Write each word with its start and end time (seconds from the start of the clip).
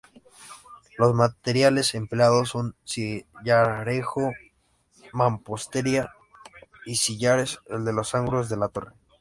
Los 0.97 1.13
materiales 1.13 1.93
empleados 1.93 2.49
son 2.49 2.75
sillarejo, 2.85 4.31
mampostería 5.13 6.09
y 6.87 6.95
sillares 6.95 7.59
el 7.67 7.83
los 7.85 8.15
ángulos 8.15 8.49
de 8.49 8.57
la 8.57 8.69
torre. 8.69 8.93